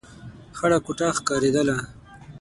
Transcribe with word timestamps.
خړه 0.57 0.77
کوټه 0.85 1.07
ښکارېدله. 1.17 1.77